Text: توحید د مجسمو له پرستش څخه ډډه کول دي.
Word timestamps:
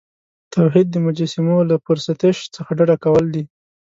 توحید 0.53 0.87
د 0.91 0.95
مجسمو 1.05 1.57
له 1.69 1.75
پرستش 1.85 2.37
څخه 2.55 2.71
ډډه 2.77 2.95
کول 3.03 3.25
دي. 3.33 3.43